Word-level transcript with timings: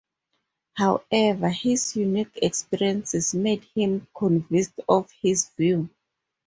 However, 0.73 1.49
his 1.49 1.95
unique 1.95 2.35
experiences 2.41 3.35
made 3.35 3.65
him 3.75 4.07
convinced 4.17 4.79
of 4.89 5.11
his 5.21 5.49
view. 5.49 5.91